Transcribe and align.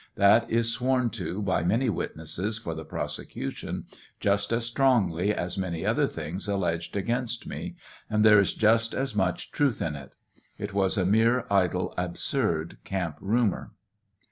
That 0.15 0.49
is 0.49 0.73
sworn 0.73 1.11
to 1.11 1.43
by 1.43 1.63
many 1.63 1.87
witnesses 1.87 2.57
for 2.57 2.73
the 2.73 2.83
prosecution 2.83 3.85
just 4.19 4.51
as 4.51 4.65
strongly 4.65 5.31
as 5.31 5.59
many 5.59 5.85
other 5.85 6.07
things 6.07 6.47
alleged 6.47 6.95
against 6.97 7.45
me. 7.45 7.75
And 8.09 8.25
there 8.25 8.39
is 8.39 8.55
just 8.55 8.95
as 8.95 9.15
much 9.15 9.51
truth 9.51 9.79
in 9.79 9.95
it. 9.95 10.13
It 10.57 10.73
was 10.73 10.97
a 10.97 11.05
mere 11.05 11.45
idle, 11.51 11.93
absurd 11.99 12.77
camp 12.83 13.17
rumor. 13.19 13.73